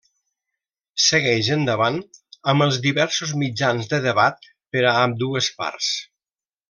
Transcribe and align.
Segueix 1.07 1.49
endavant 1.55 1.99
amb 2.53 2.65
els 2.67 2.79
diversos 2.87 3.35
mitjans 3.43 3.93
de 3.93 4.01
debat 4.07 4.51
per 4.77 4.83
a 4.87 4.95
ambdues 5.03 5.51
parts. 5.61 5.93